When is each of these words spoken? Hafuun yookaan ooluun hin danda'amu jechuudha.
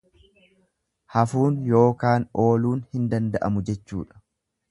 Hafuun 1.15 1.59
yookaan 1.73 2.25
ooluun 2.45 2.83
hin 2.95 3.07
danda'amu 3.13 3.65
jechuudha. 3.71 4.27